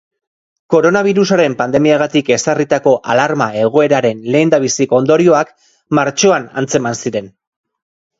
[0.73, 5.53] Koronabirusaren pandemiagatik ezarritako alarma-egoeraren lehendabiziko ondorioak
[5.99, 7.29] martxoan antzeman ziren.